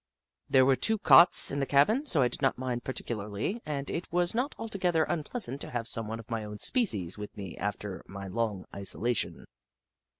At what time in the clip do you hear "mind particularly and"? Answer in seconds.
2.57-3.87